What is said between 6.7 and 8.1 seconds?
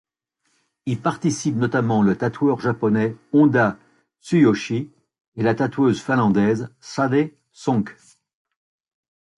Säde Sonck.